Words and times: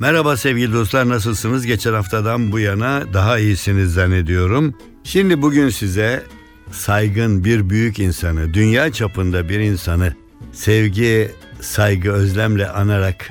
Merhaba 0.00 0.36
sevgili 0.36 0.72
dostlar 0.72 1.08
nasılsınız? 1.08 1.66
Geçen 1.66 1.92
haftadan 1.92 2.52
bu 2.52 2.58
yana 2.58 3.02
daha 3.12 3.38
iyisiniz 3.38 3.92
zannediyorum. 3.94 4.74
Şimdi 5.04 5.42
bugün 5.42 5.68
size 5.68 6.22
saygın 6.70 7.44
bir 7.44 7.70
büyük 7.70 7.98
insanı, 7.98 8.54
dünya 8.54 8.92
çapında 8.92 9.48
bir 9.48 9.60
insanı 9.60 10.14
sevgi, 10.52 11.30
saygı, 11.60 12.12
özlemle 12.12 12.68
anarak 12.68 13.30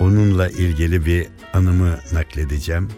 onunla 0.00 0.48
ilgili 0.48 1.06
bir 1.06 1.26
anımı 1.54 1.98
nakledeceğim. 2.12 2.88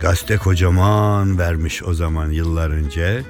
Gazete 0.00 0.36
kocaman 0.36 1.38
vermiş 1.38 1.82
o 1.82 1.94
zaman 1.94 2.30
yıllar 2.30 2.70
önce. 2.70 3.22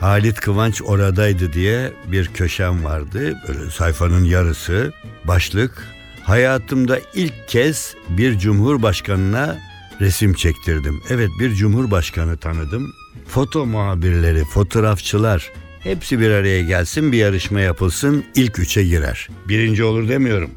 Halit 0.00 0.40
Kıvanç 0.40 0.82
oradaydı 0.82 1.52
diye 1.52 1.92
bir 2.12 2.26
köşem 2.26 2.84
vardı. 2.84 3.34
Böyle 3.48 3.70
sayfanın 3.70 4.24
yarısı. 4.24 4.92
Başlık 5.24 5.93
hayatımda 6.24 6.98
ilk 7.14 7.48
kez 7.48 7.94
bir 8.08 8.38
cumhurbaşkanına 8.38 9.58
resim 10.00 10.34
çektirdim. 10.34 11.02
Evet 11.10 11.30
bir 11.40 11.54
cumhurbaşkanı 11.54 12.36
tanıdım. 12.36 12.92
Foto 13.28 13.66
muhabirleri, 13.66 14.44
fotoğrafçılar 14.44 15.52
hepsi 15.80 16.20
bir 16.20 16.30
araya 16.30 16.62
gelsin 16.62 17.12
bir 17.12 17.18
yarışma 17.18 17.60
yapılsın 17.60 18.24
ilk 18.34 18.58
üçe 18.58 18.84
girer. 18.84 19.28
Birinci 19.48 19.84
olur 19.84 20.08
demiyorum. 20.08 20.50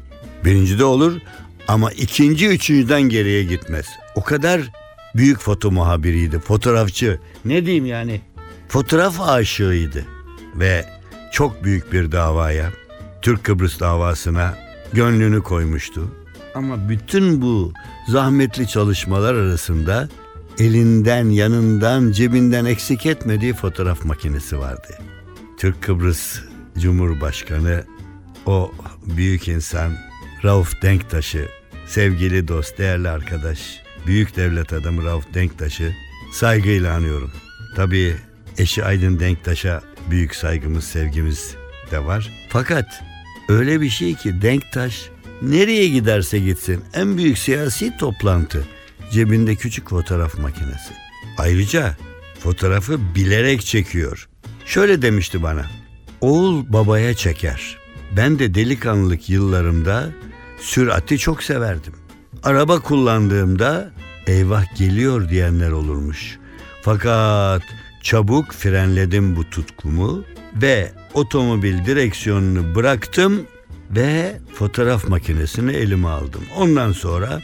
Birinci 0.44 0.78
de 0.78 0.84
olur 0.84 1.20
ama 1.68 1.92
ikinci 1.92 2.48
üçüncüden 2.48 3.02
geriye 3.02 3.44
gitmez. 3.44 3.86
O 4.14 4.22
kadar 4.24 4.60
büyük 5.14 5.40
foto 5.40 5.70
muhabiriydi, 5.70 6.38
fotoğrafçı. 6.38 7.18
Ne 7.44 7.66
diyeyim 7.66 7.86
yani? 7.86 8.20
Fotoğraf 8.68 9.20
aşığıydı 9.20 10.04
ve 10.54 10.84
çok 11.32 11.64
büyük 11.64 11.92
bir 11.92 12.12
davaya, 12.12 12.72
Türk 13.22 13.44
Kıbrıs 13.44 13.80
davasına 13.80 14.67
gönlünü 14.92 15.42
koymuştu. 15.42 16.14
Ama 16.54 16.88
bütün 16.88 17.42
bu 17.42 17.72
zahmetli 18.08 18.68
çalışmalar 18.68 19.34
arasında 19.34 20.08
elinden, 20.58 21.28
yanından, 21.30 22.12
cebinden 22.12 22.64
eksik 22.64 23.06
etmediği 23.06 23.52
fotoğraf 23.52 24.04
makinesi 24.04 24.58
vardı. 24.58 24.98
Türk 25.58 25.82
Kıbrıs 25.82 26.40
Cumhurbaşkanı 26.78 27.84
o 28.46 28.72
büyük 29.06 29.48
insan 29.48 29.92
Rauf 30.44 30.82
Denktaş'ı, 30.82 31.48
sevgili 31.86 32.48
dost, 32.48 32.78
değerli 32.78 33.08
arkadaş, 33.08 33.58
büyük 34.06 34.36
devlet 34.36 34.72
adamı 34.72 35.04
Rauf 35.04 35.34
Denktaş'ı 35.34 35.94
saygıyla 36.32 36.94
anıyorum. 36.94 37.30
Tabii 37.76 38.16
eşi 38.58 38.84
Aydın 38.84 39.20
Denktaş'a 39.20 39.82
büyük 40.10 40.34
saygımız, 40.34 40.84
sevgimiz 40.84 41.54
de 41.90 42.04
var. 42.04 42.30
Fakat 42.48 43.02
öyle 43.48 43.80
bir 43.80 43.90
şey 43.90 44.14
ki 44.14 44.42
Denktaş 44.42 45.08
nereye 45.42 45.88
giderse 45.88 46.38
gitsin 46.38 46.84
en 46.94 47.16
büyük 47.16 47.38
siyasi 47.38 47.96
toplantı 47.96 48.64
cebinde 49.12 49.54
küçük 49.54 49.90
fotoğraf 49.90 50.38
makinesi. 50.38 50.94
Ayrıca 51.38 51.96
fotoğrafı 52.40 53.14
bilerek 53.14 53.60
çekiyor. 53.60 54.28
Şöyle 54.66 55.02
demişti 55.02 55.42
bana. 55.42 55.66
Oğul 56.20 56.72
babaya 56.72 57.14
çeker. 57.14 57.78
Ben 58.16 58.38
de 58.38 58.54
delikanlılık 58.54 59.30
yıllarımda 59.30 60.10
sürati 60.60 61.18
çok 61.18 61.42
severdim. 61.42 61.92
Araba 62.42 62.80
kullandığımda 62.80 63.92
eyvah 64.26 64.76
geliyor 64.76 65.28
diyenler 65.28 65.70
olurmuş. 65.70 66.38
Fakat 66.82 67.62
çabuk 68.02 68.52
frenledim 68.52 69.36
bu 69.36 69.50
tutkumu 69.50 70.24
ve 70.54 70.92
otomobil 71.14 71.84
direksiyonunu 71.84 72.74
bıraktım 72.74 73.46
ve 73.90 74.38
fotoğraf 74.54 75.08
makinesini 75.08 75.72
elime 75.72 76.08
aldım. 76.08 76.42
Ondan 76.56 76.92
sonra 76.92 77.40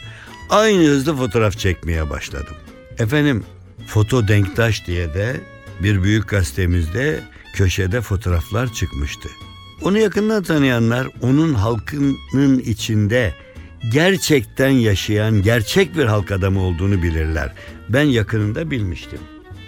aynı 0.49 0.83
hızda 0.83 1.15
fotoğraf 1.15 1.57
çekmeye 1.57 2.09
başladım. 2.09 2.55
Efendim 2.99 3.43
Foto 3.87 4.27
Denktaş 4.27 4.87
diye 4.87 5.13
de 5.13 5.41
bir 5.83 6.03
büyük 6.03 6.29
gazetemizde 6.29 7.19
köşede 7.53 8.01
fotoğraflar 8.01 8.73
çıkmıştı. 8.73 9.29
Onu 9.81 9.97
yakından 9.97 10.43
tanıyanlar 10.43 11.07
onun 11.21 11.53
halkının 11.53 12.59
içinde 12.59 13.33
gerçekten 13.91 14.69
yaşayan 14.69 15.41
gerçek 15.41 15.97
bir 15.97 16.05
halk 16.05 16.31
adamı 16.31 16.61
olduğunu 16.61 17.03
bilirler. 17.03 17.53
Ben 17.89 18.03
yakınında 18.03 18.71
bilmiştim. 18.71 19.19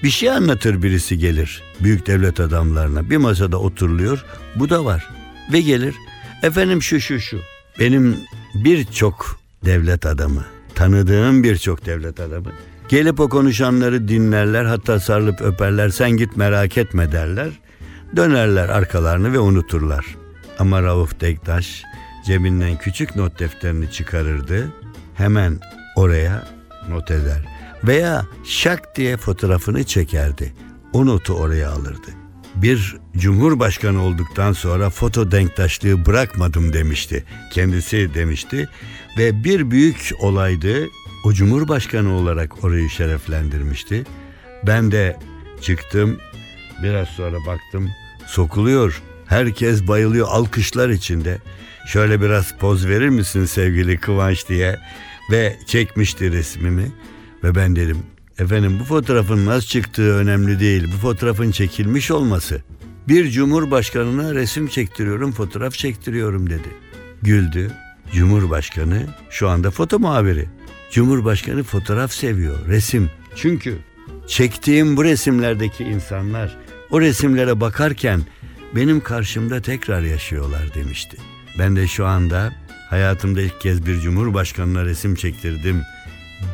Bir 0.03 0.09
şey 0.09 0.31
anlatır 0.31 0.83
birisi 0.83 1.17
gelir 1.17 1.63
büyük 1.79 2.07
devlet 2.07 2.39
adamlarına. 2.39 3.09
Bir 3.09 3.17
masada 3.17 3.57
oturuluyor. 3.57 4.25
Bu 4.55 4.69
da 4.69 4.85
var. 4.85 5.07
Ve 5.53 5.61
gelir. 5.61 5.95
Efendim 6.43 6.81
şu 6.81 6.99
şu 6.99 7.19
şu. 7.19 7.39
Benim 7.79 8.17
birçok 8.55 9.39
devlet 9.65 10.05
adamı, 10.05 10.45
tanıdığım 10.75 11.43
birçok 11.43 11.85
devlet 11.85 12.19
adamı 12.19 12.51
gelip 12.89 13.19
o 13.19 13.29
konuşanları 13.29 14.07
dinlerler 14.07 14.65
hatta 14.65 14.99
sarılıp 14.99 15.41
öperler 15.41 15.89
sen 15.89 16.11
git 16.11 16.37
merak 16.37 16.77
etme 16.77 17.11
derler. 17.11 17.49
Dönerler 18.15 18.69
arkalarını 18.69 19.33
ve 19.33 19.39
unuturlar. 19.39 20.05
Ama 20.59 20.83
Rauf 20.83 21.21
Denktaş 21.21 21.83
cebinden 22.25 22.77
küçük 22.77 23.15
not 23.15 23.39
defterini 23.39 23.91
çıkarırdı. 23.91 24.67
Hemen 25.15 25.59
oraya 25.95 26.47
not 26.89 27.11
eder 27.11 27.56
veya 27.83 28.25
şak 28.43 28.95
diye 28.95 29.17
fotoğrafını 29.17 29.83
çekerdi. 29.83 30.53
O 30.93 31.05
notu 31.05 31.33
oraya 31.33 31.71
alırdı. 31.71 32.07
Bir 32.55 32.97
cumhurbaşkanı 33.17 34.03
olduktan 34.03 34.53
sonra 34.53 34.89
foto 34.89 35.31
denktaşlığı 35.31 36.05
bırakmadım 36.05 36.73
demişti. 36.73 37.23
Kendisi 37.53 38.13
demişti 38.13 38.69
ve 39.17 39.43
bir 39.43 39.71
büyük 39.71 40.11
olaydı. 40.19 40.87
O 41.25 41.33
cumhurbaşkanı 41.33 42.13
olarak 42.13 42.63
orayı 42.63 42.89
şereflendirmişti. 42.89 44.03
Ben 44.63 44.91
de 44.91 45.19
çıktım. 45.61 46.17
Biraz 46.83 47.07
sonra 47.07 47.37
baktım 47.47 47.89
sokuluyor. 48.27 49.01
Herkes 49.25 49.87
bayılıyor 49.87 50.27
alkışlar 50.29 50.89
içinde. 50.89 51.37
Şöyle 51.87 52.21
biraz 52.21 52.57
poz 52.57 52.87
verir 52.87 53.09
misin 53.09 53.45
sevgili 53.45 53.97
Kıvanç 53.97 54.49
diye 54.49 54.79
ve 55.31 55.55
çekmişti 55.65 56.31
resmimi. 56.31 56.91
Ve 57.43 57.55
ben 57.55 57.75
dedim 57.75 57.97
efendim 58.39 58.77
bu 58.79 58.83
fotoğrafın 58.83 59.45
nasıl 59.45 59.67
çıktığı 59.67 60.15
önemli 60.15 60.59
değil. 60.59 60.87
Bu 60.93 60.97
fotoğrafın 60.97 61.51
çekilmiş 61.51 62.11
olması. 62.11 62.61
Bir 63.07 63.31
cumhurbaşkanına 63.31 64.35
resim 64.35 64.67
çektiriyorum, 64.67 65.31
fotoğraf 65.31 65.73
çektiriyorum 65.73 66.49
dedi. 66.49 66.69
Güldü. 67.21 67.71
Cumhurbaşkanı 68.13 69.07
şu 69.29 69.49
anda 69.49 69.71
foto 69.71 69.99
muhabiri. 69.99 70.45
Cumhurbaşkanı 70.91 71.63
fotoğraf 71.63 72.11
seviyor, 72.11 72.67
resim. 72.67 73.09
Çünkü 73.35 73.77
çektiğim 74.27 74.97
bu 74.97 75.03
resimlerdeki 75.03 75.83
insanlar 75.83 76.57
o 76.91 77.01
resimlere 77.01 77.61
bakarken 77.61 78.21
benim 78.75 78.99
karşımda 79.01 79.61
tekrar 79.61 80.01
yaşıyorlar 80.01 80.73
demişti. 80.75 81.17
Ben 81.59 81.75
de 81.75 81.87
şu 81.87 82.05
anda 82.05 82.53
hayatımda 82.89 83.41
ilk 83.41 83.61
kez 83.61 83.85
bir 83.85 83.99
cumhurbaşkanına 83.99 84.85
resim 84.85 85.15
çektirdim 85.15 85.81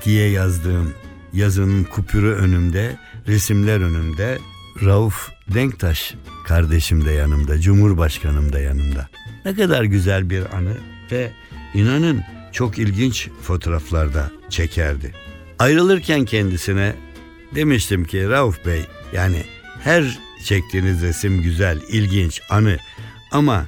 diye 0.05 0.29
yazdığım 0.29 0.93
yazının 1.33 1.83
kupürü 1.83 2.31
önümde, 2.31 2.97
resimler 3.27 3.79
önümde. 3.81 4.39
Rauf 4.83 5.31
Denktaş 5.53 6.13
kardeşim 6.47 7.05
de 7.05 7.11
yanımda, 7.11 7.59
Cumhurbaşkanım 7.61 8.53
da 8.53 8.59
yanımda. 8.59 9.07
Ne 9.45 9.55
kadar 9.55 9.83
güzel 9.83 10.29
bir 10.29 10.55
anı 10.55 10.77
ve 11.11 11.31
inanın 11.73 12.23
çok 12.51 12.77
ilginç 12.77 13.29
fotoğraflarda 13.41 14.31
çekerdi. 14.49 15.13
Ayrılırken 15.59 16.25
kendisine 16.25 16.95
demiştim 17.55 18.05
ki 18.05 18.29
Rauf 18.29 18.65
Bey 18.65 18.85
yani 19.13 19.43
her 19.83 20.19
çektiğiniz 20.45 21.01
resim 21.01 21.41
güzel, 21.41 21.79
ilginç, 21.89 22.41
anı 22.49 22.77
ama 23.31 23.65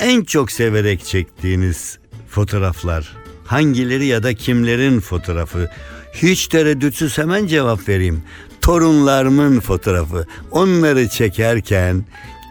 en 0.00 0.24
çok 0.24 0.52
severek 0.52 1.04
çektiğiniz 1.04 1.98
fotoğraflar 2.28 3.17
hangileri 3.48 4.06
ya 4.06 4.22
da 4.22 4.34
kimlerin 4.34 5.00
fotoğrafı 5.00 5.68
Hiç 6.12 6.46
tereddütsüz 6.46 7.18
hemen 7.18 7.46
cevap 7.46 7.88
vereyim. 7.88 8.22
Torunlarımın 8.60 9.60
fotoğrafı. 9.60 10.26
Onları 10.50 11.08
çekerken 11.08 12.04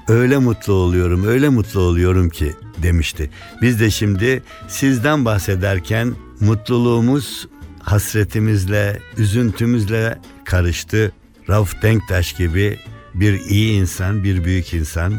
öyle 0.08 0.38
mutlu 0.38 0.74
oluyorum, 0.74 1.28
öyle 1.28 1.50
mutlu 1.50 1.80
oluyorum 1.80 2.30
ki 2.30 2.54
demişti. 2.84 3.30
Biz 3.62 3.80
de 3.80 3.92
şimdi 3.92 4.44
sizden 4.68 5.26
bahsederken 5.26 6.16
mutluluğumuz 6.40 7.48
hasretimizle, 7.80 9.00
üzüntümüzle 9.18 10.18
karıştı. 10.46 11.12
Rauf 11.50 11.82
Denktaş 11.82 12.34
gibi 12.34 12.80
bir 13.14 13.40
iyi 13.40 13.74
insan, 13.74 14.24
bir 14.24 14.44
büyük 14.44 14.74
insan, 14.74 15.14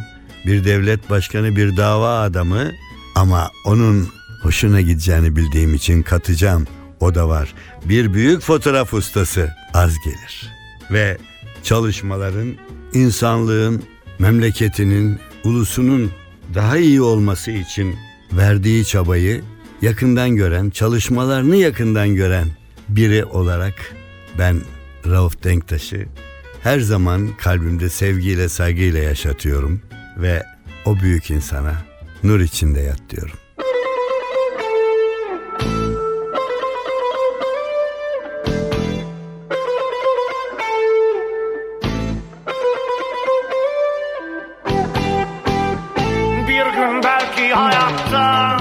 bir 0.47 0.65
devlet 0.65 1.11
başkanı, 1.11 1.57
bir 1.57 1.77
dava 1.77 2.21
adamı 2.21 2.73
ama 3.15 3.51
onun 3.65 4.09
hoşuna 4.43 4.81
gideceğini 4.81 5.37
bildiğim 5.37 5.75
için 5.75 6.03
katacağım. 6.03 6.67
O 7.01 7.15
da 7.15 7.29
var. 7.29 7.55
Bir 7.85 8.15
büyük 8.15 8.43
fotoğraf 8.43 8.95
ustası 8.95 9.51
az 9.75 9.95
gelir. 10.05 10.53
Ve 10.91 11.19
çalışmaların 11.63 12.55
insanlığın, 12.95 13.83
memleketinin, 14.19 15.19
ulusunun 15.45 16.11
daha 16.55 16.79
iyi 16.79 17.03
olması 17.03 17.51
için 17.51 17.97
verdiği 18.33 18.85
çabayı 18.85 19.43
yakından 19.83 20.37
gören, 20.37 20.71
çalışmalarını 20.71 21.57
yakından 21.57 22.15
gören 22.15 22.49
biri 22.89 23.25
olarak 23.25 23.75
ben 24.39 24.61
Rauf 25.07 25.45
Denktaş'ı 25.45 26.07
her 26.63 26.81
zaman 26.81 27.29
kalbimde 27.39 27.89
sevgiyle, 27.89 28.49
saygıyla 28.49 29.01
yaşatıyorum 29.01 29.83
ve 30.17 30.43
o 30.85 31.01
büyük 31.01 31.31
insana 31.31 31.75
nur 32.23 32.41
içinde 32.41 32.81
yat 32.81 33.01
diyorum. 33.11 33.37
Hayattan 47.51 48.61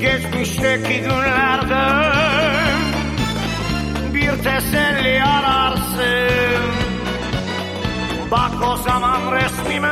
Geçmişteki 0.00 1.00
günlerden 1.00 2.12
Bir 4.14 4.30
teselli 4.42 5.24
ararsın. 5.24 6.62
Bak 8.30 8.52
o 8.72 8.76
zaman 8.76 9.32
resmime 9.32 9.90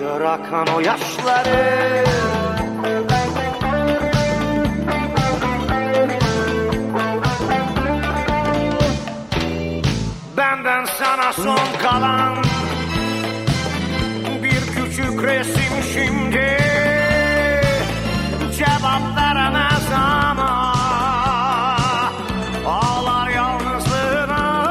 Gör 0.00 0.20
akan 0.20 0.66
o 0.76 0.80
yaşları. 0.80 2.04
Benden 10.36 10.84
sana 10.84 11.32
son 11.32 11.58
kalan 11.82 12.53
resim 15.26 15.82
şimdi 15.92 16.58
Cevap 18.56 19.16
veremez 19.16 19.92
ama 19.94 20.74
Ağlar 22.66 23.28
yalnızlığına. 23.28 24.64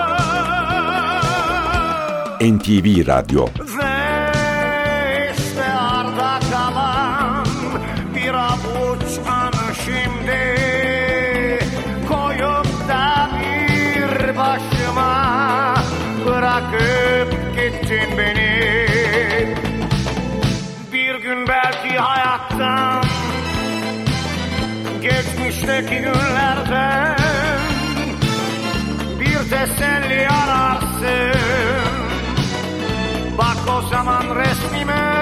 NTV 2.41 3.07
Radyo 3.07 3.45
Ve 3.77 3.92
hayattan 22.63 23.03
Geçmişteki 25.01 25.95
günlerden 25.95 27.17
Bir 29.19 29.37
teselli 29.49 30.27
ararsın. 30.29 31.39
Bak 33.37 33.77
o 33.77 33.81
zaman 33.89 34.35
resmime 34.35 35.12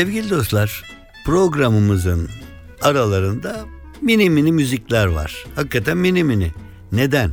Sevgili 0.00 0.30
dostlar, 0.30 0.84
programımızın 1.24 2.28
aralarında 2.82 3.64
mini 4.02 4.30
mini 4.30 4.52
müzikler 4.52 5.06
var. 5.06 5.44
Hakikaten 5.54 5.96
mini 5.96 6.24
mini. 6.24 6.52
Neden? 6.92 7.32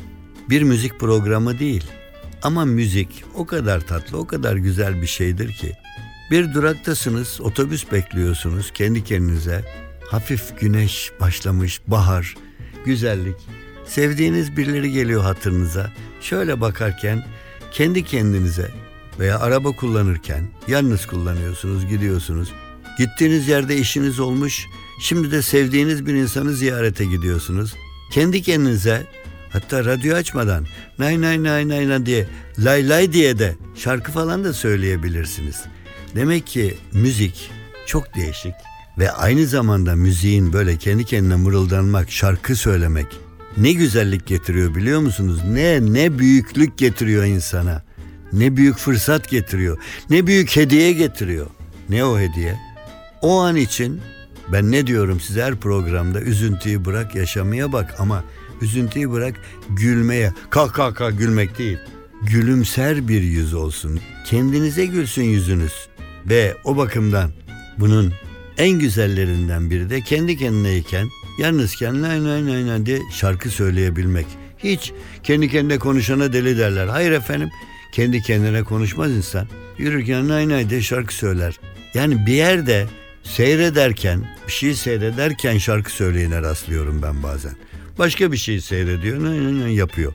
Bir 0.49 0.61
müzik 0.61 0.99
programı 0.99 1.59
değil. 1.59 1.83
Ama 2.43 2.65
müzik 2.65 3.23
o 3.35 3.45
kadar 3.45 3.79
tatlı, 3.79 4.17
o 4.17 4.27
kadar 4.27 4.55
güzel 4.55 5.01
bir 5.01 5.07
şeydir 5.07 5.53
ki. 5.53 5.73
Bir 6.31 6.53
duraktasınız, 6.53 7.41
otobüs 7.41 7.91
bekliyorsunuz 7.91 8.71
kendi 8.73 9.03
kendinize. 9.03 9.65
Hafif 10.11 10.59
güneş 10.59 11.11
başlamış, 11.19 11.81
bahar, 11.87 12.35
güzellik. 12.85 13.37
Sevdiğiniz 13.85 14.57
birileri 14.57 14.91
geliyor 14.91 15.23
hatırınıza. 15.23 15.91
Şöyle 16.21 16.61
bakarken 16.61 17.25
kendi 17.71 18.03
kendinize 18.03 18.86
veya 19.19 19.39
araba 19.39 19.71
kullanırken 19.71 20.43
yalnız 20.67 21.05
kullanıyorsunuz, 21.05 21.87
gidiyorsunuz. 21.87 22.49
Gittiğiniz 22.97 23.47
yerde 23.47 23.77
işiniz 23.77 24.19
olmuş, 24.19 24.65
şimdi 25.01 25.31
de 25.31 25.41
sevdiğiniz 25.41 26.05
bir 26.05 26.13
insanı 26.13 26.53
ziyarete 26.53 27.05
gidiyorsunuz. 27.05 27.75
Kendi 28.11 28.41
kendinize 28.41 29.03
hatta 29.49 29.85
radyo 29.85 30.15
açmadan 30.15 30.65
nay 30.99 31.21
nay 31.21 31.43
nay 31.43 31.67
nay 31.67 31.89
nay 31.89 32.05
diye 32.05 32.27
lay 32.59 32.89
lay 32.89 33.13
diye 33.13 33.39
de 33.39 33.55
şarkı 33.75 34.11
falan 34.11 34.43
da 34.43 34.53
söyleyebilirsiniz. 34.53 35.63
Demek 36.15 36.47
ki 36.47 36.77
müzik 36.93 37.51
çok 37.85 38.15
değişik 38.15 38.53
ve 38.97 39.11
aynı 39.11 39.45
zamanda 39.45 39.95
müziğin 39.95 40.53
böyle 40.53 40.77
kendi 40.77 41.05
kendine 41.05 41.35
mırıldanmak, 41.35 42.11
şarkı 42.11 42.55
söylemek 42.55 43.07
ne 43.57 43.73
güzellik 43.73 44.25
getiriyor 44.27 44.75
biliyor 44.75 44.99
musunuz? 44.99 45.39
Ne 45.47 45.93
ne 45.93 46.19
büyüklük 46.19 46.77
getiriyor 46.77 47.23
insana. 47.23 47.86
Ne 48.33 48.57
büyük 48.57 48.77
fırsat 48.77 49.29
getiriyor. 49.29 49.77
Ne 50.09 50.27
büyük 50.27 50.55
hediye 50.55 50.93
getiriyor. 50.93 51.47
Ne 51.89 52.05
o 52.05 52.19
hediye? 52.19 52.59
O 53.21 53.39
an 53.39 53.55
için 53.55 54.01
ben 54.53 54.71
ne 54.71 54.87
diyorum 54.87 55.19
size 55.19 55.43
her 55.43 55.55
programda 55.55 56.21
üzüntüyü 56.21 56.85
bırak 56.85 57.15
yaşamaya 57.15 57.71
bak 57.71 57.95
ama 57.99 58.23
üzüntüyü 58.61 59.11
bırak 59.11 59.35
gülmeye. 59.69 60.33
Kalk 60.49 60.73
kalk 60.75 60.97
kalk 60.97 61.19
gülmek 61.19 61.57
değil. 61.57 61.77
Gülümser 62.21 63.07
bir 63.07 63.21
yüz 63.21 63.53
olsun. 63.53 63.99
Kendinize 64.25 64.85
gülsün 64.85 65.23
yüzünüz. 65.23 65.73
Ve 66.25 66.55
o 66.63 66.77
bakımdan 66.77 67.31
bunun 67.77 68.13
en 68.57 68.79
güzellerinden 68.79 69.69
biri 69.69 69.89
de 69.89 70.01
kendi 70.01 70.37
kendineyken 70.37 71.07
yalnızken 71.39 72.01
nay 72.01 72.23
nay 72.23 72.45
nay 72.45 72.67
nay 72.67 72.85
diye 72.85 72.99
şarkı 73.13 73.49
söyleyebilmek. 73.49 74.25
Hiç 74.57 74.93
kendi 75.23 75.49
kendine 75.49 75.79
konuşana 75.79 76.33
deli 76.33 76.57
derler. 76.57 76.87
Hayır 76.87 77.11
efendim 77.11 77.49
kendi 77.91 78.21
kendine 78.21 78.63
konuşmaz 78.63 79.11
insan. 79.11 79.47
Yürürken 79.77 80.27
nay 80.27 80.49
nay 80.49 80.69
diye 80.69 80.81
şarkı 80.81 81.13
söyler. 81.13 81.59
Yani 81.93 82.25
bir 82.25 82.33
yerde 82.33 82.87
seyrederken, 83.23 84.29
bir 84.47 84.51
şey 84.51 84.73
seyrederken 84.73 85.57
şarkı 85.57 85.91
söyleyene 85.91 86.41
rastlıyorum 86.41 87.01
ben 87.01 87.23
bazen. 87.23 87.53
Başka 87.99 88.31
bir 88.31 88.37
şey 88.37 88.61
seyrediyor, 88.61 89.23
nay 89.23 89.59
nay 89.61 89.75
yapıyor. 89.75 90.13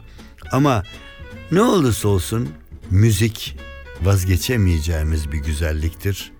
Ama 0.53 0.83
ne 1.53 1.63
olursa 1.63 2.09
olsun 2.09 2.49
müzik 2.91 3.57
vazgeçemeyeceğimiz 4.03 5.33
bir 5.33 5.39
güzelliktir. 5.39 6.33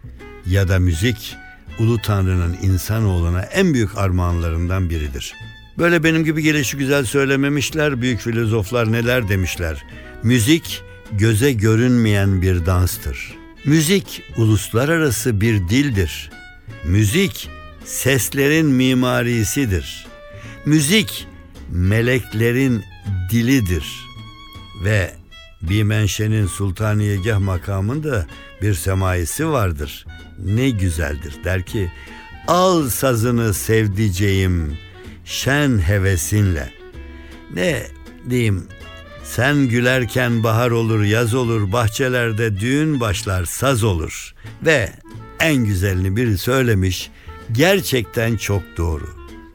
Ya 0.47 0.69
da 0.69 0.79
müzik 0.79 1.37
Ulu 1.79 1.99
Tanrı'nın 1.99 2.57
insanoğluna 2.63 3.43
en 3.43 3.75
büyük 3.75 3.99
armağanlarından 3.99 4.91
biridir. 4.91 5.35
Böyle 5.79 6.05
benim 6.05 6.25
gibi 6.25 6.43
gelişi 6.43 6.77
güzel 6.77 7.05
söylememişler. 7.05 8.03
Büyük 8.03 8.21
filozoflar 8.21 8.93
neler 8.93 9.29
demişler. 9.29 9.85
Müzik 10.23 10.83
göze 11.19 11.53
görünmeyen 11.53 12.43
bir 12.43 12.67
danstır. 12.67 13.35
Müzik 13.65 14.23
uluslararası 14.37 15.41
bir 15.41 15.69
dildir. 15.69 16.31
Müzik 16.85 17.51
seslerin 17.85 18.67
mimarisidir. 18.67 20.07
Müzik 20.67 21.27
meleklerin 21.71 22.85
dilidir. 23.31 23.87
Ve 24.85 25.15
Bimenşe'nin 25.63 26.47
Sultaniyegah 26.47 27.39
makamında 27.39 28.27
bir 28.63 28.75
semaisi 28.75 29.49
vardır. 29.49 30.07
Ne 30.39 30.71
güzeldir 30.71 31.35
der 31.45 31.63
ki 31.63 31.93
al 32.49 32.89
sazını 32.89 33.55
sevdiceğim 33.55 34.79
şen 35.25 35.79
hevesinle. 35.79 36.71
Ne 37.55 37.87
diyeyim 38.31 38.67
sen 39.37 39.69
gülerken 39.69 40.43
bahar 40.43 40.71
olur, 40.71 41.03
yaz 41.03 41.35
olur, 41.35 41.73
bahçelerde 41.73 42.61
düğün 42.61 43.01
başlar, 43.01 43.45
saz 43.45 43.85
olur. 43.85 44.35
Ve 44.63 44.93
en 45.41 45.55
güzelini 45.55 46.17
biri 46.17 46.39
söylemiş, 46.39 47.11
gerçekten 47.53 48.37
çok 48.37 48.63
doğru. 48.77 49.05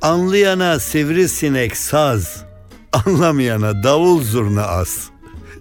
Anlayana 0.02 0.80
sivrisinek 0.80 1.78
saz, 1.78 2.44
anlamayana 2.94 3.84
davul 3.84 4.24
zurna 4.24 4.64
az. 4.64 5.10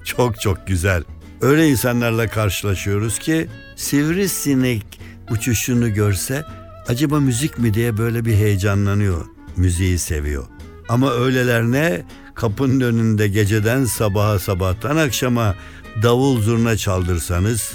Çok 0.04 0.40
çok 0.40 0.66
güzel. 0.66 1.02
Öyle 1.40 1.68
insanlarla 1.68 2.28
karşılaşıyoruz 2.28 3.18
ki 3.18 3.48
sivrisinek 3.76 5.00
uçuşunu 5.30 5.94
görse 5.94 6.44
acaba 6.88 7.20
müzik 7.20 7.58
mi 7.58 7.74
diye 7.74 7.96
böyle 7.96 8.24
bir 8.24 8.34
heyecanlanıyor. 8.34 9.24
Müziği 9.56 9.98
seviyor. 9.98 10.44
Ama 10.88 11.12
öyleler 11.12 11.62
ne? 11.62 12.02
Kapının 12.36 12.80
önünde 12.80 13.28
geceden 13.28 13.84
sabaha 13.84 14.38
sabahtan 14.38 14.96
akşama 14.96 15.54
davul 16.02 16.40
zurna 16.42 16.76
çaldırsanız 16.76 17.72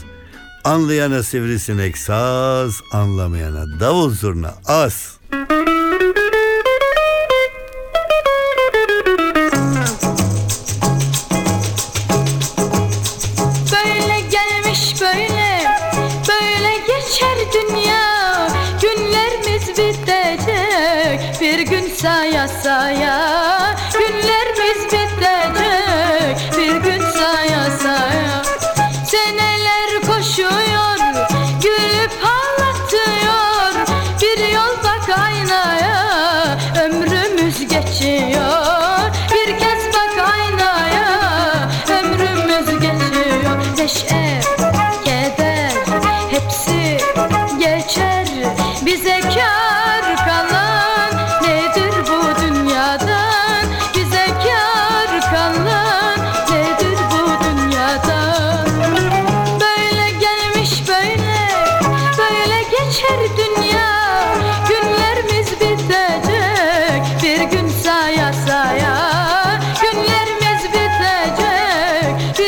anlayana 0.63 1.24
sivrisinek 1.24 1.98
saz, 1.98 2.82
anlamayana 2.94 3.80
davul 3.80 4.10
zurna 4.10 4.53
az. 4.65 5.18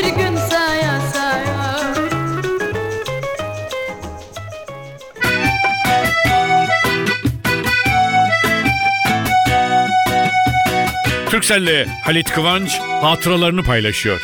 Gün 0.01 0.35
saya 0.49 1.01
saya 1.13 1.93
Türkcell'le 11.29 11.85
Halit 12.03 12.31
Kıvanç 12.31 12.79
hatıralarını 12.79 13.63
paylaşıyor. 13.63 14.21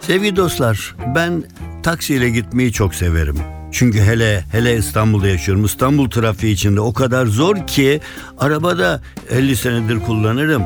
Sevgili 0.00 0.36
dostlar, 0.36 0.94
ben 1.14 1.44
taksiyle 1.82 2.30
gitmeyi 2.30 2.72
çok 2.72 2.94
severim. 2.94 3.38
Çünkü 3.72 4.00
hele 4.00 4.44
hele 4.52 4.76
İstanbul'da 4.76 5.28
yaşıyorum. 5.28 5.64
İstanbul 5.64 6.10
trafiği 6.10 6.54
içinde 6.54 6.80
o 6.80 6.92
kadar 6.92 7.26
zor 7.26 7.66
ki 7.66 8.00
arabada 8.38 9.02
50 9.30 9.56
senedir 9.56 10.00
kullanırım. 10.00 10.62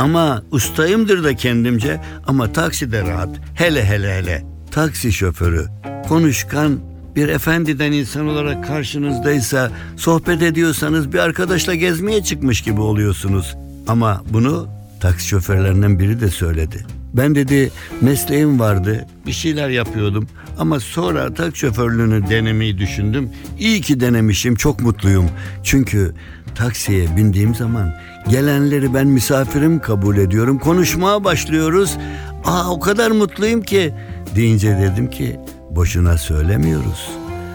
Ama 0.00 0.42
ustayımdır 0.50 1.24
da 1.24 1.36
kendimce 1.36 2.00
ama 2.26 2.52
takside 2.52 3.02
rahat. 3.02 3.28
Hele 3.54 3.84
hele 3.84 4.14
hele. 4.14 4.44
Taksi 4.70 5.12
şoförü 5.12 5.66
konuşkan 6.08 6.80
bir 7.16 7.28
efendiden 7.28 7.92
insan 7.92 8.28
olarak 8.28 8.66
karşınızdaysa 8.66 9.70
sohbet 9.96 10.42
ediyorsanız 10.42 11.12
bir 11.12 11.18
arkadaşla 11.18 11.74
gezmeye 11.74 12.22
çıkmış 12.22 12.60
gibi 12.60 12.80
oluyorsunuz. 12.80 13.56
Ama 13.88 14.24
bunu 14.30 14.68
taksi 15.00 15.28
şoförlerinden 15.28 15.98
biri 15.98 16.20
de 16.20 16.28
söyledi. 16.28 16.86
Ben 17.14 17.34
dedi 17.34 17.70
mesleğim 18.00 18.60
vardı 18.60 19.06
bir 19.26 19.32
şeyler 19.32 19.68
yapıyordum 19.68 20.28
ama 20.58 20.80
sonra 20.80 21.34
taksi 21.34 21.60
şoförlüğünü 21.60 22.30
denemeyi 22.30 22.78
düşündüm. 22.78 23.30
İyi 23.58 23.80
ki 23.80 24.00
denemişim 24.00 24.54
çok 24.54 24.80
mutluyum. 24.80 25.30
Çünkü 25.62 26.14
taksiye 26.54 27.16
bindiğim 27.16 27.54
zaman 27.54 27.94
gelenleri 28.28 28.94
ben 28.94 29.06
misafirim 29.06 29.80
kabul 29.80 30.16
ediyorum. 30.16 30.58
Konuşmaya 30.58 31.24
başlıyoruz. 31.24 31.96
Aa 32.44 32.70
o 32.70 32.80
kadar 32.80 33.10
mutluyum 33.10 33.62
ki 33.62 33.94
deyince 34.34 34.78
dedim 34.78 35.10
ki 35.10 35.40
boşuna 35.70 36.18
söylemiyoruz. 36.18 37.10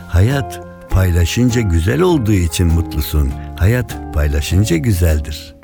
Hayat 0.08 0.62
paylaşınca 0.90 1.62
güzel 1.62 2.02
olduğu 2.02 2.32
için 2.34 2.68
mutlusun. 2.68 3.32
Hayat 3.56 4.14
paylaşınca 4.14 4.78
güzeldir. 4.78 5.56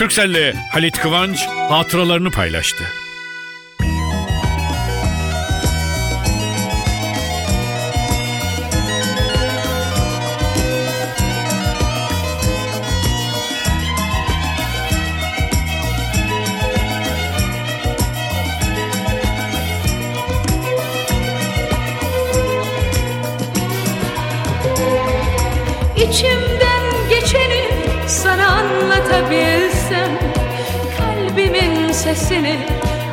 Türkcell'le 0.00 0.54
Halit 0.70 0.98
Kıvanç 0.98 1.46
hatıralarını 1.46 2.30
paylaştı. 2.30 2.84
İçimden 26.10 27.08
geçeni 27.10 27.64
sana 28.06 28.46
anlatabilsem 28.46 30.18
Kalbimin 30.98 31.92
sesini 31.92 32.58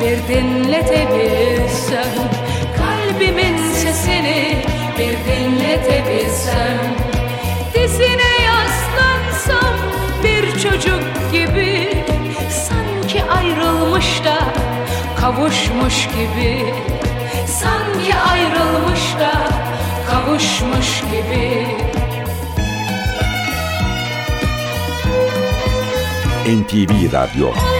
bir 0.00 0.34
dinletebilsem 0.34 2.14
Kalbimin 2.78 3.72
sesini 3.72 4.64
bir 4.98 5.16
dinletebilsem. 5.32 6.78
Dizine 7.74 8.32
yaslansam 8.46 9.74
bir 10.24 10.58
çocuk 10.58 11.32
gibi 11.32 12.04
Sanki 12.50 13.24
ayrılmış 13.30 14.24
da 14.24 14.38
kavuşmuş 15.20 16.06
gibi 16.06 16.74
Sanki 17.46 18.14
ayrılmış 18.14 19.14
da 19.20 19.32
kavuşmuş 20.10 21.00
gibi 21.00 21.66
NTV 26.48 27.12
Radyo 27.12 27.77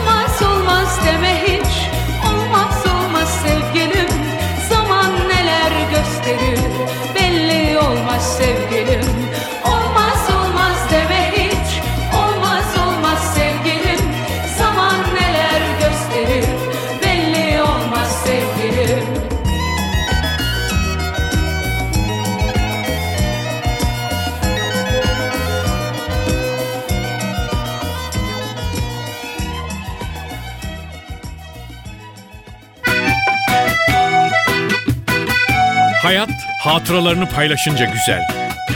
hatıralarını 36.79 37.29
paylaşınca 37.29 37.85
güzel. 37.85 38.23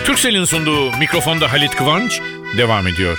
Türksel'in 0.04 0.44
sunduğu 0.44 0.98
mikrofonda 0.98 1.52
Halit 1.52 1.76
Kıvanç 1.76 2.20
devam 2.56 2.86
ediyor. 2.86 3.18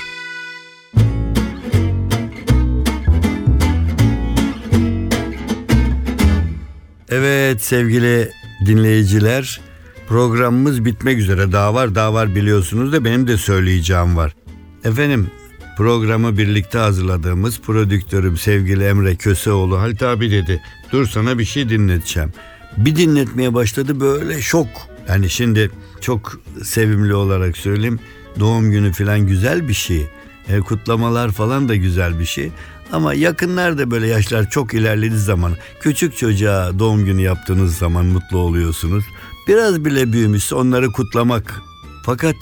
Evet 7.09 7.63
sevgili 7.63 8.31
dinleyiciler 8.65 9.61
programımız 10.07 10.85
bitmek 10.85 11.17
üzere. 11.17 11.51
Daha 11.51 11.73
var 11.73 11.95
daha 11.95 12.13
var 12.13 12.35
biliyorsunuz 12.35 12.93
da 12.93 13.05
benim 13.05 13.27
de 13.27 13.37
söyleyeceğim 13.37 14.17
var. 14.17 14.35
Efendim 14.83 15.31
programı 15.77 16.37
birlikte 16.37 16.77
hazırladığımız 16.77 17.61
prodüktörüm 17.61 18.37
sevgili 18.37 18.85
Emre 18.85 19.15
Köseoğlu 19.15 19.79
Halit 19.79 20.03
abi 20.03 20.31
dedi. 20.31 20.61
Dur 20.91 21.07
sana 21.07 21.39
bir 21.39 21.45
şey 21.45 21.69
dinleteceğim. 21.69 22.33
Bir 22.77 22.96
dinletmeye 22.96 23.53
başladı 23.53 24.00
böyle 24.00 24.42
şok. 24.42 24.68
Yani 25.08 25.30
şimdi 25.30 25.72
çok 26.01 26.39
sevimli 26.63 27.15
olarak 27.15 27.58
söyleyeyim. 27.58 28.00
Doğum 28.39 28.72
günü 28.72 28.92
falan 28.94 29.27
güzel 29.27 29.68
bir 29.68 29.74
şey. 29.74 30.08
E, 30.50 30.60
kutlamalar 30.60 31.32
falan 31.32 31.70
da 31.70 31.75
güzel 31.75 32.20
bir 32.20 32.25
şey. 32.25 32.51
Ama 32.92 33.13
yakınlarda 33.13 33.92
böyle 33.92 34.08
yaşlar 34.08 34.50
çok 34.50 34.74
ilerlediği 34.74 35.20
zaman 35.20 35.53
küçük 35.82 36.18
çocuğa 36.18 36.80
doğum 36.80 37.06
günü 37.06 37.22
yaptığınız 37.22 37.77
zaman 37.77 38.06
mutlu 38.06 38.38
oluyorsunuz. 38.38 39.03
Biraz 39.48 39.86
bile 39.86 40.13
büyümüşse 40.13 40.56
onları 40.56 40.92
kutlamak. 40.92 41.62
Fakat 42.06 42.36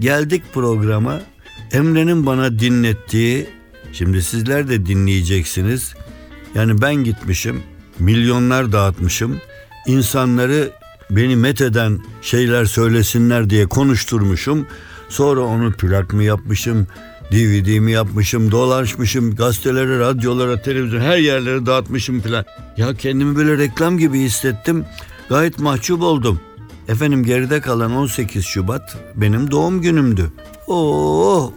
geldik 0.00 0.42
programa 0.54 1.20
Emre'nin 1.72 2.26
bana 2.26 2.58
dinlettiği 2.58 3.46
şimdi 3.92 4.22
sizler 4.22 4.68
de 4.68 4.86
dinleyeceksiniz. 4.86 5.94
Yani 6.54 6.82
ben 6.82 6.94
gitmişim 6.94 7.62
milyonlar 7.98 8.72
dağıtmışım. 8.72 9.40
İnsanları 9.86 10.70
beni 11.10 11.36
metheden 11.36 11.98
şeyler 12.22 12.64
söylesinler 12.64 13.50
diye 13.50 13.66
konuşturmuşum. 13.66 14.66
Sonra 15.08 15.40
onu 15.40 15.72
plak 15.72 16.12
mı 16.12 16.22
yapmışım, 16.22 16.86
DVD 17.32 17.78
mi 17.78 17.92
yapmışım, 17.92 18.50
dolaşmışım, 18.50 19.34
gazetelere, 19.34 19.98
radyolara, 19.98 20.62
televizyon 20.62 21.00
her 21.00 21.16
yerlere 21.16 21.66
dağıtmışım 21.66 22.20
filan. 22.20 22.44
Ya 22.76 22.94
kendimi 22.94 23.36
böyle 23.36 23.58
reklam 23.58 23.98
gibi 23.98 24.20
hissettim. 24.20 24.84
Gayet 25.28 25.58
mahcup 25.58 26.02
oldum. 26.02 26.40
Efendim 26.88 27.24
geride 27.24 27.60
kalan 27.60 27.96
18 27.96 28.44
Şubat 28.44 28.96
benim 29.16 29.50
doğum 29.50 29.82
günümdü. 29.82 30.32
Oo 30.66 31.52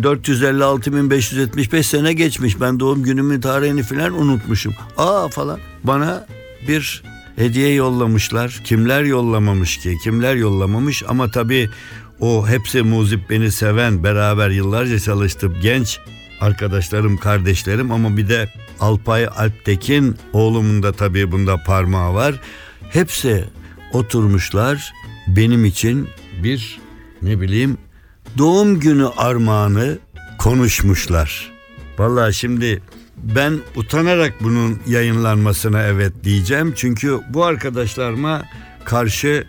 456.575 0.00 1.82
sene 1.82 2.12
geçmiş. 2.12 2.60
Ben 2.60 2.80
doğum 2.80 3.02
günümü 3.02 3.40
tarihini 3.40 3.82
filan 3.82 4.20
unutmuşum. 4.20 4.74
Aa 4.96 5.28
falan. 5.28 5.60
Bana 5.84 6.26
bir 6.68 7.02
hediye 7.36 7.74
yollamışlar. 7.74 8.60
Kimler 8.64 9.02
yollamamış 9.02 9.78
ki? 9.78 9.96
Kimler 10.04 10.34
yollamamış 10.34 11.02
ama 11.08 11.30
tabii 11.30 11.70
o 12.20 12.48
hepsi 12.48 12.82
muzip 12.82 13.30
beni 13.30 13.52
seven, 13.52 14.04
beraber 14.04 14.50
yıllarca 14.50 14.98
çalıştım 14.98 15.56
genç 15.62 15.98
arkadaşlarım, 16.40 17.16
kardeşlerim 17.16 17.92
ama 17.92 18.16
bir 18.16 18.28
de 18.28 18.48
Alpay 18.80 19.26
Alptekin 19.26 20.16
oğlumun 20.32 20.82
da 20.82 20.92
tabii 20.92 21.32
bunda 21.32 21.56
parmağı 21.56 22.14
var. 22.14 22.40
Hepsi 22.90 23.44
oturmuşlar 23.92 24.92
benim 25.28 25.64
için 25.64 26.08
bir 26.42 26.80
ne 27.22 27.40
bileyim 27.40 27.78
doğum 28.38 28.80
günü 28.80 29.06
armağanı 29.16 29.98
konuşmuşlar. 30.38 31.50
Vallahi 31.98 32.34
şimdi 32.34 32.82
ben 33.22 33.58
utanarak 33.76 34.34
bunun 34.42 34.78
yayınlanmasına 34.86 35.82
evet 35.82 36.12
diyeceğim. 36.24 36.72
Çünkü 36.76 37.20
bu 37.28 37.44
arkadaşlarıma 37.44 38.42
karşı 38.84 39.46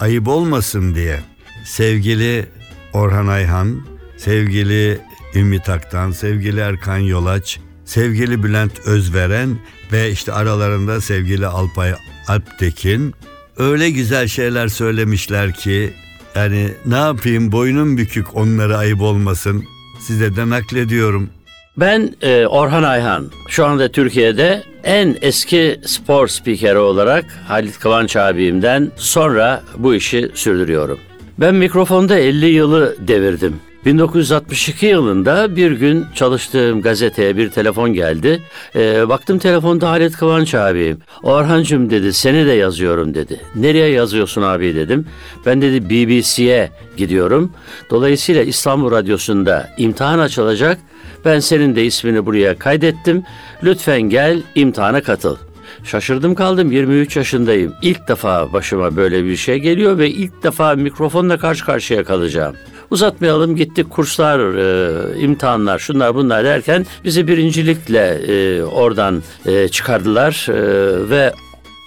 ayıp 0.00 0.28
olmasın 0.28 0.94
diye 0.94 1.20
sevgili 1.64 2.46
Orhan 2.92 3.26
Ayhan, 3.26 3.86
sevgili 4.16 5.00
Ümit 5.34 5.68
Aktan, 5.68 6.10
sevgili 6.10 6.60
Erkan 6.60 6.98
Yolaç, 6.98 7.60
sevgili 7.84 8.42
Bülent 8.42 8.80
Özveren 8.86 9.58
ve 9.92 10.10
işte 10.10 10.32
aralarında 10.32 11.00
sevgili 11.00 11.46
Alpay 11.46 11.94
Alptekin 12.28 13.14
öyle 13.56 13.90
güzel 13.90 14.28
şeyler 14.28 14.68
söylemişler 14.68 15.54
ki 15.54 15.92
yani 16.34 16.70
ne 16.86 16.96
yapayım 16.96 17.52
boynum 17.52 17.96
bükük 17.96 18.36
onlara 18.36 18.78
ayıp 18.78 19.00
olmasın. 19.00 19.64
Size 20.00 20.36
de 20.36 20.48
naklediyorum. 20.48 21.30
Ben 21.76 22.14
e, 22.22 22.46
Orhan 22.46 22.82
Ayhan. 22.82 23.30
Şu 23.48 23.66
anda 23.66 23.88
Türkiye'de 23.88 24.62
en 24.84 25.16
eski 25.22 25.80
spor 25.86 26.28
spikeri 26.28 26.78
olarak 26.78 27.24
Halit 27.48 27.78
Kıvanç 27.78 28.16
abimden 28.16 28.90
sonra 28.96 29.62
bu 29.78 29.94
işi 29.94 30.30
sürdürüyorum. 30.34 30.98
Ben 31.40 31.54
mikrofonda 31.54 32.18
50 32.18 32.46
yılı 32.46 32.96
devirdim. 33.08 33.56
1962 33.86 34.86
yılında 34.86 35.56
bir 35.56 35.72
gün 35.72 36.06
çalıştığım 36.14 36.82
gazeteye 36.82 37.36
bir 37.36 37.50
telefon 37.50 37.92
geldi. 37.92 38.42
Ee, 38.76 39.08
baktım 39.08 39.38
telefonda 39.38 39.90
Halit 39.90 40.16
Kıvanç 40.16 40.54
abim. 40.54 40.98
Orhancım 41.22 41.90
dedi 41.90 42.12
seni 42.12 42.46
de 42.46 42.52
yazıyorum 42.52 43.14
dedi. 43.14 43.40
Nereye 43.54 43.88
yazıyorsun 43.88 44.42
abi 44.42 44.74
dedim. 44.74 45.06
Ben 45.46 45.62
dedi 45.62 45.90
BBC'ye 45.90 46.70
gidiyorum. 46.96 47.52
Dolayısıyla 47.90 48.42
İstanbul 48.42 48.90
Radyosu'nda 48.90 49.70
imtihan 49.78 50.18
açılacak. 50.18 50.78
Ben 51.24 51.40
senin 51.40 51.76
de 51.76 51.84
ismini 51.84 52.26
buraya 52.26 52.58
kaydettim. 52.58 53.22
Lütfen 53.62 54.02
gel 54.02 54.42
imtihana 54.54 55.02
katıl. 55.02 55.36
Şaşırdım 55.84 56.34
kaldım 56.34 56.72
23 56.72 57.16
yaşındayım. 57.16 57.74
İlk 57.82 58.08
defa 58.08 58.52
başıma 58.52 58.96
böyle 58.96 59.24
bir 59.24 59.36
şey 59.36 59.58
geliyor 59.58 59.98
ve 59.98 60.10
ilk 60.10 60.42
defa 60.42 60.74
mikrofonla 60.74 61.38
karşı 61.38 61.64
karşıya 61.64 62.04
kalacağım. 62.04 62.56
Uzatmayalım 62.90 63.56
gittik 63.56 63.90
kurslar, 63.90 64.54
e, 64.54 65.20
imtihanlar, 65.20 65.78
şunlar 65.78 66.14
bunlar 66.14 66.44
derken 66.44 66.86
bizi 67.04 67.28
birincilikle 67.28 68.08
e, 68.08 68.62
oradan 68.62 69.22
e, 69.46 69.68
çıkardılar 69.68 70.46
e, 70.48 71.10
ve 71.10 71.32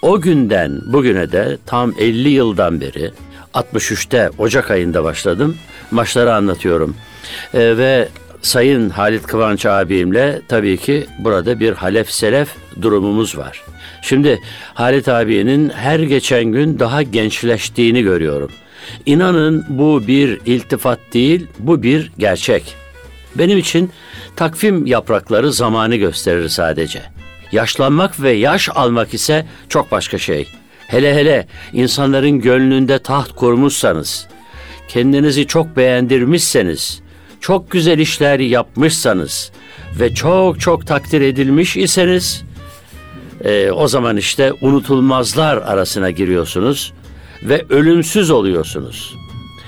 o 0.02 0.20
günden 0.20 0.80
bugüne 0.86 1.32
de 1.32 1.58
tam 1.66 1.94
50 1.98 2.28
yıldan 2.28 2.80
beri 2.80 3.10
63'te 3.54 4.30
Ocak 4.38 4.70
ayında 4.70 5.04
başladım. 5.04 5.56
Maçları 5.90 6.34
anlatıyorum. 6.34 6.96
E, 7.54 7.76
ve 7.78 8.08
Sayın 8.42 8.90
Halit 8.90 9.26
Kıvanç 9.26 9.66
abimle 9.66 10.42
tabii 10.48 10.76
ki 10.76 11.06
burada 11.18 11.60
bir 11.60 11.72
halef 11.72 12.10
selef 12.10 12.48
durumumuz 12.82 13.38
var. 13.38 13.62
Şimdi 14.02 14.40
Halit 14.74 15.08
abinin 15.08 15.70
her 15.70 16.00
geçen 16.00 16.44
gün 16.44 16.78
daha 16.78 17.02
gençleştiğini 17.02 18.02
görüyorum. 18.02 18.50
İnanın 19.06 19.64
bu 19.68 20.06
bir 20.06 20.40
iltifat 20.46 20.98
değil, 21.12 21.46
bu 21.58 21.82
bir 21.82 22.12
gerçek. 22.18 22.74
Benim 23.34 23.58
için 23.58 23.90
takvim 24.36 24.86
yaprakları 24.86 25.52
zamanı 25.52 25.96
gösterir 25.96 26.48
sadece. 26.48 27.02
Yaşlanmak 27.52 28.22
ve 28.22 28.30
yaş 28.30 28.68
almak 28.74 29.14
ise 29.14 29.46
çok 29.68 29.92
başka 29.92 30.18
şey. 30.18 30.48
Hele 30.86 31.14
hele 31.14 31.46
insanların 31.72 32.40
gönlünde 32.40 32.98
taht 32.98 33.32
kurmuşsanız, 33.32 34.26
kendinizi 34.88 35.46
çok 35.46 35.76
beğendirmişseniz, 35.76 37.00
çok 37.40 37.70
güzel 37.70 37.98
işler 37.98 38.38
yapmışsanız 38.40 39.52
ve 40.00 40.14
çok 40.14 40.60
çok 40.60 40.86
takdir 40.86 41.20
edilmiş 41.20 41.76
iseniz 41.76 42.44
e, 43.44 43.70
o 43.70 43.88
zaman 43.88 44.16
işte 44.16 44.52
unutulmazlar 44.60 45.56
arasına 45.56 46.10
giriyorsunuz 46.10 46.92
ve 47.42 47.64
ölümsüz 47.70 48.30
oluyorsunuz. 48.30 49.14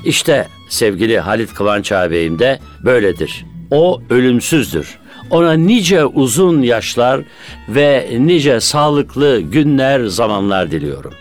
İşte 0.04 0.48
sevgili 0.68 1.18
Halit 1.18 1.54
Kıvanç 1.54 1.92
ağabeyim 1.92 2.38
de 2.38 2.58
böyledir. 2.84 3.44
O 3.70 4.02
ölümsüzdür. 4.10 4.98
Ona 5.30 5.52
nice 5.52 6.06
uzun 6.06 6.62
yaşlar 6.62 7.20
ve 7.68 8.08
nice 8.18 8.60
sağlıklı 8.60 9.40
günler, 9.40 10.04
zamanlar 10.04 10.70
diliyorum. 10.70 11.12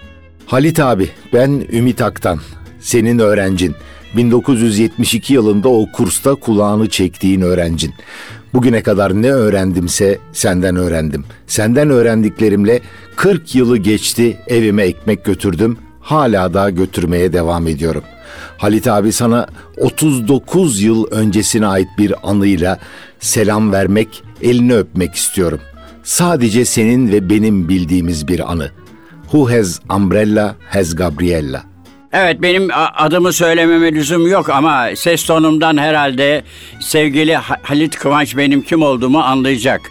Halit 0.45 0.79
abi, 0.79 1.09
ben 1.33 1.67
Ümit 1.71 2.01
Aktan, 2.01 2.39
senin 2.79 3.19
öğrencin. 3.19 3.75
1972 4.15 5.34
yılında 5.34 5.69
o 5.69 5.86
kursta 5.91 6.36
kulağını 6.36 6.89
çektiğin 6.89 7.41
öğrencin. 7.41 7.93
Bugüne 8.54 8.84
kadar 8.84 9.22
ne 9.22 9.32
öğrendimse 9.32 10.19
senden 10.34 10.76
öğrendim. 10.76 11.26
Senden 11.48 11.89
öğrendiklerimle 11.89 12.82
40 13.15 13.56
yılı 13.56 13.78
geçti, 13.78 14.38
evime 14.48 14.84
ekmek 14.84 15.26
götürdüm. 15.26 15.78
Hala 16.02 16.54
da 16.54 16.69
götürmeye 16.69 17.34
devam 17.34 17.67
ediyorum. 17.67 18.04
Halit 18.58 18.88
abi 18.88 19.12
sana 19.12 19.48
39 19.78 20.82
yıl 20.82 21.08
öncesine 21.12 21.67
ait 21.67 21.88
bir 21.98 22.13
anıyla 22.24 22.80
selam 23.19 23.72
vermek, 23.72 24.24
elini 24.41 24.76
öpmek 24.76 25.15
istiyorum. 25.15 25.60
Sadece 26.04 26.65
senin 26.65 27.12
ve 27.12 27.30
benim 27.30 27.69
bildiğimiz 27.69 28.28
bir 28.28 28.52
anı. 28.52 28.72
Who 29.24 29.52
has 29.52 29.80
umbrella 29.95 30.56
has 30.69 30.95
Gabriella. 30.95 31.68
Evet 32.13 32.41
benim 32.41 32.67
adımı 32.98 33.34
söylememe 33.34 33.91
lüzum 33.93 34.28
yok 34.28 34.50
ama 34.50 34.88
ses 34.95 35.26
tonumdan 35.26 35.78
herhalde 35.78 36.43
sevgili 36.80 37.36
Ha- 37.36 37.58
Halit 37.63 37.95
Kıvanç 38.00 38.38
benim 38.38 38.62
kim 38.62 38.82
olduğumu 38.82 39.19
anlayacak. 39.19 39.82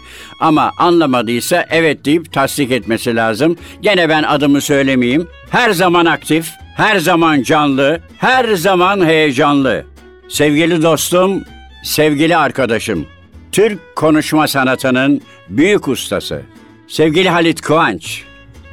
Ama 0.41 0.71
anlamadıysa 0.77 1.65
evet 1.69 2.05
deyip 2.05 2.33
tasdik 2.33 2.71
etmesi 2.71 3.15
lazım. 3.15 3.55
Gene 3.81 4.09
ben 4.09 4.23
adımı 4.23 4.61
söylemeyeyim. 4.61 5.27
Her 5.49 5.71
zaman 5.71 6.05
aktif, 6.05 6.49
her 6.75 6.99
zaman 6.99 7.43
canlı, 7.43 7.99
her 8.17 8.53
zaman 8.55 9.05
heyecanlı. 9.05 9.85
Sevgili 10.29 10.83
dostum, 10.83 11.43
sevgili 11.83 12.37
arkadaşım, 12.37 13.05
Türk 13.51 13.95
konuşma 13.95 14.47
sanatının 14.47 15.21
büyük 15.49 15.87
ustası. 15.87 16.41
Sevgili 16.87 17.29
Halit 17.29 17.61
Kıvanç, 17.61 18.23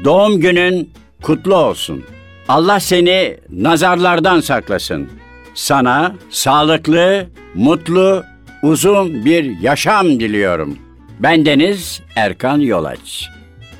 doğum 0.05 0.41
günün 0.41 0.91
kutlu 1.23 1.55
olsun. 1.57 2.05
Allah 2.49 2.81
seni 2.81 3.37
nazarlardan 3.51 4.41
saklasın. 4.41 5.09
Sana 5.55 6.15
sağlıklı, 6.31 7.27
mutlu, 7.55 8.25
uzun 8.63 9.25
bir 9.25 9.61
yaşam 9.61 10.07
diliyorum. 10.21 10.79
Bendeniz 11.21 12.01
Erkan 12.17 12.59
Yolaç. 12.59 13.29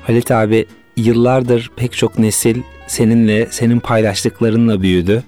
Halit 0.07 0.31
abi 0.31 0.65
yıllardır 0.97 1.71
pek 1.75 1.93
çok 1.93 2.19
nesil 2.19 2.61
seninle, 2.87 3.47
senin 3.51 3.79
paylaştıklarınla 3.79 4.81
büyüdü. 4.81 5.23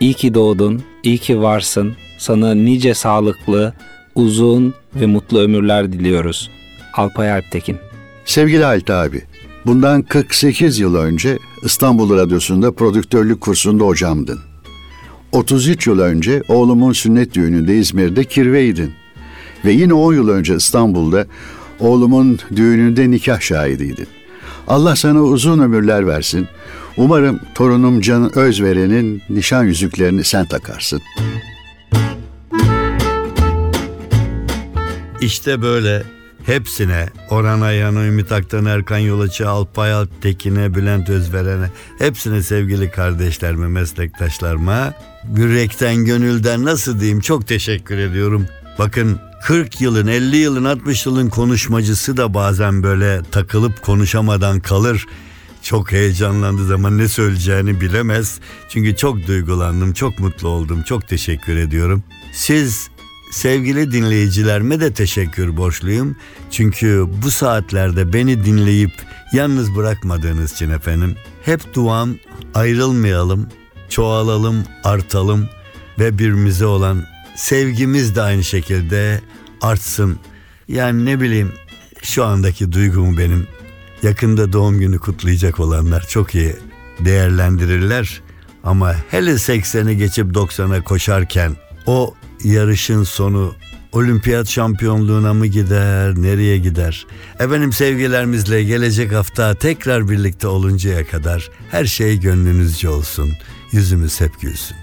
İyi 0.00 0.14
ki 0.14 0.34
doğdun, 0.34 0.82
iyi 1.02 1.18
ki 1.18 1.42
varsın. 1.42 1.96
Sana 2.18 2.54
nice 2.54 2.94
sağlıklı, 2.94 3.72
uzun 4.14 4.74
ve 4.94 5.06
mutlu 5.06 5.40
ömürler 5.40 5.92
diliyoruz. 5.92 6.50
Alpay 6.94 7.32
Alptekin. 7.32 7.78
Sevgili 8.24 8.64
Halit 8.64 8.90
abi, 8.90 9.22
bundan 9.68 10.02
48 10.02 10.78
yıl 10.78 10.94
önce 10.94 11.38
İstanbul 11.62 12.16
Radyosu'nda 12.16 12.72
prodüktörlük 12.72 13.40
kursunda 13.40 13.84
hocamdın. 13.84 14.40
33 15.32 15.86
yıl 15.86 15.98
önce 15.98 16.42
oğlumun 16.48 16.92
sünnet 16.92 17.34
düğününde 17.34 17.78
İzmir'de 17.78 18.24
kirveydin. 18.24 18.92
Ve 19.64 19.72
yine 19.72 19.94
10 19.94 20.14
yıl 20.14 20.28
önce 20.28 20.56
İstanbul'da 20.56 21.26
oğlumun 21.80 22.38
düğününde 22.56 23.10
nikah 23.10 23.40
şahidiydin. 23.40 24.06
Allah 24.68 24.96
sana 24.96 25.22
uzun 25.22 25.58
ömürler 25.58 26.06
versin. 26.06 26.48
Umarım 26.96 27.40
torunum 27.54 28.00
Can 28.00 28.38
Özveren'in 28.38 29.22
nişan 29.30 29.64
yüzüklerini 29.64 30.24
sen 30.24 30.46
takarsın. 30.46 31.00
İşte 35.20 35.62
böyle 35.62 36.17
hepsine 36.48 37.08
Orhan 37.30 37.60
Ayhan'a, 37.60 38.04
Ümit 38.04 38.32
Aktan, 38.32 38.64
Erkan 38.64 38.98
Yolaç'a, 38.98 39.48
Alpay 39.48 39.92
Alptekin'e, 39.92 40.74
Bülent 40.74 41.10
Özveren'e 41.10 41.70
hepsine 41.98 42.42
sevgili 42.42 42.90
kardeşlerime, 42.90 43.68
meslektaşlarıma 43.68 44.94
yürekten, 45.36 46.04
gönülden 46.04 46.64
nasıl 46.64 47.00
diyeyim 47.00 47.20
çok 47.20 47.48
teşekkür 47.48 47.98
ediyorum. 47.98 48.46
Bakın 48.78 49.20
40 49.42 49.80
yılın, 49.80 50.06
50 50.06 50.36
yılın, 50.36 50.64
60 50.64 51.06
yılın 51.06 51.28
konuşmacısı 51.28 52.16
da 52.16 52.34
bazen 52.34 52.82
böyle 52.82 53.22
takılıp 53.30 53.82
konuşamadan 53.82 54.60
kalır. 54.60 55.06
Çok 55.62 55.92
heyecanlandığı 55.92 56.66
zaman 56.66 56.98
ne 56.98 57.08
söyleyeceğini 57.08 57.80
bilemez. 57.80 58.40
Çünkü 58.68 58.96
çok 58.96 59.26
duygulandım, 59.26 59.92
çok 59.92 60.18
mutlu 60.18 60.48
oldum. 60.48 60.82
Çok 60.82 61.08
teşekkür 61.08 61.56
ediyorum. 61.56 62.02
Siz 62.32 62.90
sevgili 63.32 63.92
dinleyicilerime 63.92 64.80
de 64.80 64.92
teşekkür 64.92 65.56
borçluyum. 65.56 66.16
Çünkü 66.50 67.06
bu 67.22 67.30
saatlerde 67.30 68.12
beni 68.12 68.44
dinleyip 68.44 68.92
yalnız 69.32 69.76
bırakmadığınız 69.76 70.52
için 70.52 70.70
efendim. 70.70 71.16
Hep 71.42 71.74
duam 71.74 72.14
ayrılmayalım, 72.54 73.48
çoğalalım, 73.88 74.64
artalım 74.84 75.48
ve 75.98 76.14
birbirimize 76.14 76.66
olan 76.66 77.04
sevgimiz 77.36 78.16
de 78.16 78.22
aynı 78.22 78.44
şekilde 78.44 79.20
artsın. 79.60 80.18
Yani 80.68 81.04
ne 81.04 81.20
bileyim 81.20 81.52
şu 82.02 82.24
andaki 82.24 82.72
duygumu 82.72 83.18
benim 83.18 83.46
yakında 84.02 84.52
doğum 84.52 84.78
günü 84.78 84.98
kutlayacak 84.98 85.60
olanlar 85.60 86.06
çok 86.08 86.34
iyi 86.34 86.56
değerlendirirler. 87.00 88.20
Ama 88.64 88.96
hele 89.10 89.30
80'i 89.30 89.96
geçip 89.96 90.26
90'a 90.26 90.84
koşarken 90.84 91.56
o 91.86 92.14
yarışın 92.44 93.02
sonu 93.02 93.54
olimpiyat 93.92 94.48
şampiyonluğuna 94.48 95.34
mı 95.34 95.46
gider, 95.46 96.14
nereye 96.16 96.58
gider? 96.58 97.06
Efendim 97.40 97.72
sevgilerimizle 97.72 98.64
gelecek 98.64 99.12
hafta 99.12 99.54
tekrar 99.54 100.08
birlikte 100.08 100.48
oluncaya 100.48 101.06
kadar 101.06 101.50
her 101.70 101.84
şey 101.84 102.20
gönlünüzce 102.20 102.88
olsun. 102.88 103.30
Yüzümüz 103.72 104.20
hep 104.20 104.40
gülsün. 104.40 104.76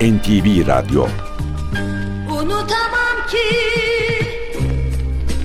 NTV 0.00 0.66
Radyo. 0.66 1.06
Unutamam 2.30 3.16
ki 3.30 3.48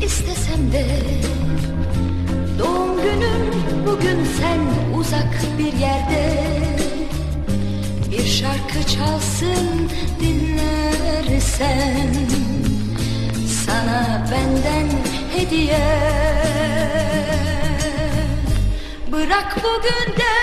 istesem 0.01 0.71
de 0.71 0.85
Doğum 2.59 2.95
günün 2.95 3.53
bugün 3.85 4.23
sen 4.39 4.59
uzak 4.97 5.41
bir 5.57 5.73
yerde. 5.73 6.47
Bir 8.11 8.25
şarkı 8.25 8.87
çalsın 8.97 9.91
dinlersen 10.19 12.09
Sana 13.65 14.25
benden 14.31 14.89
hediye. 15.37 15.87
Bırak 19.11 19.57
bugün 19.57 20.13
de 20.17 20.35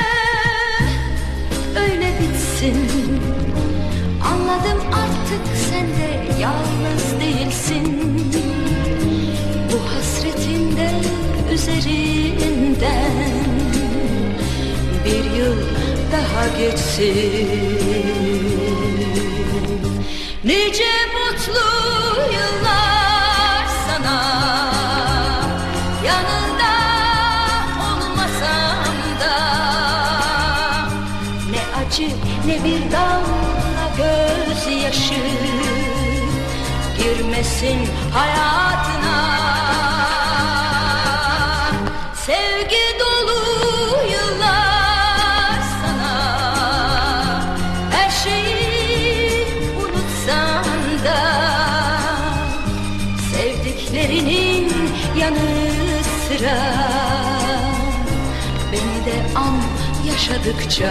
öyle 1.81 2.13
bitsin 2.21 3.23
Anladım 4.25 4.79
artık 4.93 5.57
sen 5.71 5.87
de 5.87 6.41
yalnız 6.41 7.21
değilsin. 7.21 7.99
Bu 9.73 9.97
hasretinde 9.97 10.91
üzerinden 11.53 13.43
Bir 15.05 15.37
yıl 15.39 15.57
daha 16.13 16.59
geçsin. 16.59 17.93
Nice 20.45 20.85
mutlu 21.15 21.69
yıllar 22.33 23.67
sana. 23.87 24.23
Yanında 26.05 26.73
olmasam 27.81 28.95
da 29.21 29.37
Ne 31.51 31.87
acı 31.87 32.09
ne 32.47 32.65
bir 32.65 32.93
damla 32.93 33.42
Girmesin 37.43 37.89
hayatına. 38.13 39.23
Sevgi 42.15 42.99
dolu 43.01 43.41
yıllar 44.13 45.59
sana. 45.83 46.15
Her 47.91 48.11
şeyi 48.11 49.47
unutsan 49.77 50.65
da 51.05 51.21
Sevdiklerinin 53.33 54.73
yanı 55.19 55.51
sıra. 56.29 56.59
Beni 58.73 59.07
de 59.07 59.39
an 59.39 59.57
yaşadıkça 60.07 60.91